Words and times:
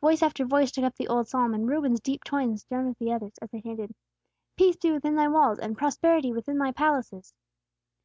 Voice 0.00 0.24
after 0.24 0.44
voice 0.44 0.72
took 0.72 0.82
up 0.82 0.96
the 0.96 1.06
old 1.06 1.28
psalm, 1.28 1.54
and 1.54 1.68
Reuben's 1.68 2.00
deep 2.00 2.24
tones 2.24 2.64
joined 2.64 2.88
with 2.88 2.98
the 2.98 3.12
others, 3.12 3.34
as 3.40 3.48
they 3.52 3.60
chanted, 3.60 3.94
"Peace 4.56 4.74
be 4.74 4.90
within 4.90 5.14
thy 5.14 5.28
walls, 5.28 5.60
and 5.60 5.78
prosperity 5.78 6.32
within 6.32 6.58
thy 6.58 6.72
palaces!" 6.72 7.32